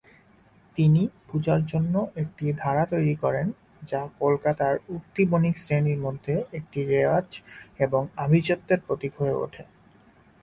[0.77, 3.47] তিনি পূজার জন্য একটি ধারা তৈরি করেন
[3.87, 7.27] যা কলকাতার উঠতি বণিক শ্রেণির মধ্যে একটি রেওয়াজ
[7.79, 9.63] এবং আভিজাত্যের প্রতীক হয়ে ওঠে।